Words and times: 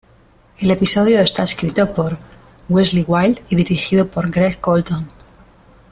El 0.57 0.71
episodio 0.71 1.21
está 1.21 1.43
escrito 1.43 1.93
por 1.93 2.17
Wellesley 2.69 3.05
Wild 3.07 3.39
y 3.49 3.55
dirigido 3.55 4.07
por 4.07 4.31
Greg 4.31 4.57
Colton. 4.59 5.07